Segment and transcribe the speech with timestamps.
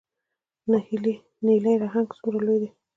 [1.45, 2.69] نیلي نهنګ څومره لوی دی؟